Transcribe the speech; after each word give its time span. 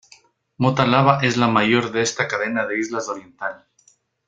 Mota 0.65 0.87
Lava 0.87 1.19
es 1.21 1.37
la 1.37 1.47
mayor 1.47 1.91
de 1.91 2.01
esta 2.01 2.27
cadena 2.27 2.65
de 2.65 2.79
islas 2.79 3.07
oriental. 3.07 3.65